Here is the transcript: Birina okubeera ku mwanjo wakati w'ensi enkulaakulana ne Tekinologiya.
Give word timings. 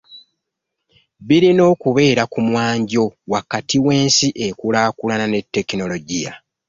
Birina 1.27 1.61
okubeera 1.73 2.23
ku 2.31 2.39
mwanjo 2.47 3.03
wakati 3.33 3.77
w'ensi 3.85 4.27
enkulaakulana 4.45 5.25
ne 5.29 5.39
Tekinologiya. 5.55 6.31